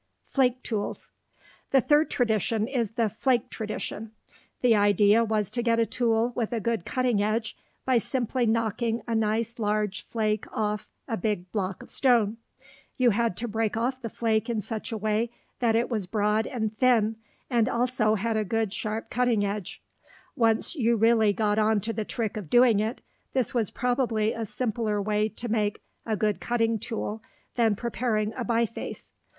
[0.25, 1.11] FLAKE TOOLS
[1.69, 4.13] The third tradition is the flake tradition.
[4.61, 9.03] The idea was to get a tool with a good cutting edge by simply knocking
[9.07, 12.37] a nice large flake off a big block of stone.
[12.97, 15.29] You had to break off the flake in such a way
[15.59, 19.83] that it was broad and thin, and also had a good sharp cutting edge.
[20.35, 23.01] Once you really got on to the trick of doing it,
[23.33, 27.21] this was probably a simpler way to make a good cutting tool
[27.53, 29.11] than preparing a biface.